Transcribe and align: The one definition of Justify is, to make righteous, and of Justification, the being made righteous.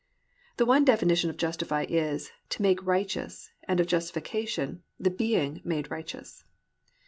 The 0.57 0.65
one 0.65 0.83
definition 0.83 1.29
of 1.29 1.37
Justify 1.37 1.85
is, 1.87 2.31
to 2.49 2.63
make 2.63 2.83
righteous, 2.83 3.51
and 3.67 3.79
of 3.79 3.85
Justification, 3.85 4.81
the 4.99 5.11
being 5.11 5.61
made 5.63 5.91
righteous. 5.91 6.43